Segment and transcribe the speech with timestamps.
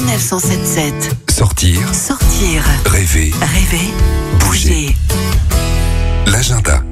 [0.00, 0.94] Sanef 177.
[1.28, 3.90] Sortir, Sortir, rêver, rêver,
[4.40, 4.94] bouger.
[6.26, 6.82] l'agenda.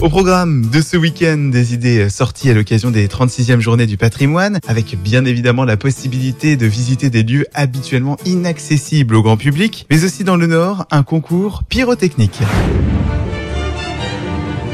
[0.00, 4.58] Au programme de ce week-end, des idées sorties à l'occasion des 36e journées du patrimoine,
[4.66, 10.02] avec bien évidemment la possibilité de visiter des lieux habituellement inaccessibles au grand public, mais
[10.04, 12.40] aussi dans le Nord, un concours pyrotechnique.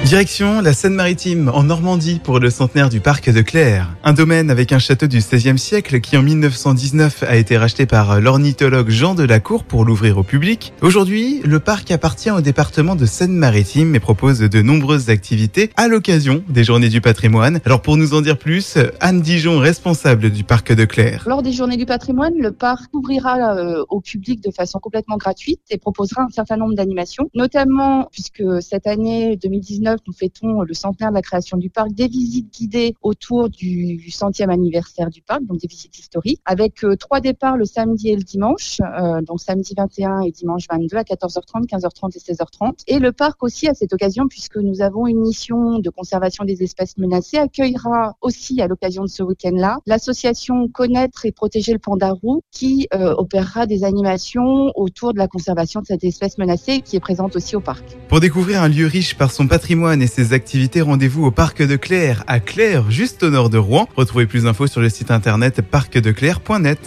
[0.06, 3.96] Direction la Seine-Maritime, en Normandie, pour le centenaire du parc de Claire.
[4.04, 8.20] Un domaine avec un château du XVIe siècle qui, en 1919, a été racheté par
[8.20, 10.72] l'ornithologue Jean Delacour pour l'ouvrir au public.
[10.80, 16.44] Aujourd'hui, le parc appartient au département de Seine-Maritime et propose de nombreuses activités à l'occasion
[16.48, 17.58] des Journées du patrimoine.
[17.64, 21.24] Alors, pour nous en dire plus, Anne Dijon, responsable du parc de Claire.
[21.26, 25.62] Lors des journées du patrimoine, le parc ouvrira euh, au public de façon complètement gratuite
[25.70, 31.10] et proposera un certain nombre d'animations, notamment puisque cette année 2019, nous fêtons le centenaire
[31.10, 35.58] de la création du parc, des visites guidées autour du centième anniversaire du parc, donc
[35.58, 39.74] des visites historiques, avec euh, trois départs le samedi et le dimanche, euh, donc samedi
[39.76, 42.82] 21 et dimanche 22 à 14h30, 15h30 et 16h30.
[42.86, 46.62] Et le parc aussi à cette occasion, puisque nous avons une mission de conservation des
[46.62, 52.10] espèces menacées, accueillera aussi à l'occasion de ce week-end-là l'association Connaître et protéger le panda
[52.10, 56.96] roux qui euh, opérera des animations autour de la conservation de cette espèce menacée qui
[56.96, 57.84] est présente aussi au parc.
[58.08, 61.76] Pour découvrir un lieu riche par son patrimoine et ses activités, rendez-vous au parc de
[61.76, 63.88] Claire, à Claire, juste au nord de Rouen.
[63.96, 66.80] Retrouvez plus d'infos sur le site internet parcdeclaire.net.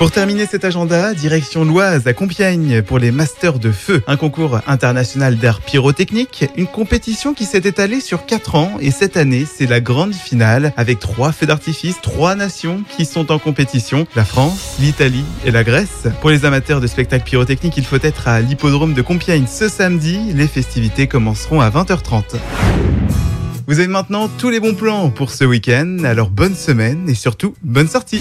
[0.02, 4.58] Pour terminer cet agenda, direction l'Oise à Compiègne pour les Masters de Feu, un concours
[4.66, 8.72] international d'art pyrotechnique, une compétition qui s'est étalée sur 4 ans.
[8.80, 13.30] Et cette année c'est la grande finale avec trois feux d'artifice, trois nations qui sont
[13.30, 16.08] en compétition, la France, l'Italie et la Grèce.
[16.20, 20.18] Pour les amateurs de spectacles pyrotechniques, il faut être à l'hippodrome de Compiègne ce samedi,
[20.34, 22.24] les festivités commenceront à 20h30.
[23.68, 27.54] Vous avez maintenant tous les bons plans pour ce week-end, alors bonne semaine et surtout
[27.62, 28.20] bonne sortie